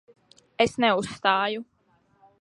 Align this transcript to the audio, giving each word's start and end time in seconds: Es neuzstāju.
Es 0.65 0.73
neuzstāju. 0.85 1.65